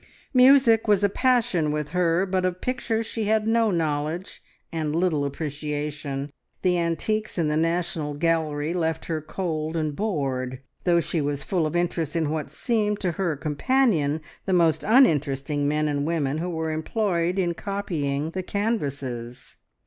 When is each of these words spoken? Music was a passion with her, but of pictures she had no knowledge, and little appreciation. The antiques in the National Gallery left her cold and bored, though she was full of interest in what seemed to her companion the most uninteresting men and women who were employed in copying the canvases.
Music 0.33 0.87
was 0.87 1.03
a 1.03 1.09
passion 1.09 1.71
with 1.71 1.89
her, 1.89 2.25
but 2.25 2.43
of 2.43 2.59
pictures 2.59 3.05
she 3.05 3.25
had 3.25 3.47
no 3.47 3.69
knowledge, 3.69 4.41
and 4.71 4.95
little 4.95 5.23
appreciation. 5.23 6.31
The 6.63 6.79
antiques 6.79 7.37
in 7.37 7.49
the 7.49 7.55
National 7.55 8.15
Gallery 8.15 8.73
left 8.73 9.05
her 9.05 9.21
cold 9.21 9.75
and 9.77 9.95
bored, 9.95 10.59
though 10.85 11.01
she 11.01 11.21
was 11.21 11.43
full 11.43 11.67
of 11.67 11.75
interest 11.75 12.15
in 12.15 12.31
what 12.31 12.49
seemed 12.49 12.99
to 13.01 13.11
her 13.11 13.35
companion 13.35 14.21
the 14.47 14.53
most 14.53 14.83
uninteresting 14.83 15.67
men 15.67 15.87
and 15.87 16.03
women 16.07 16.39
who 16.39 16.49
were 16.49 16.71
employed 16.71 17.37
in 17.37 17.53
copying 17.53 18.31
the 18.31 18.41
canvases. 18.41 19.57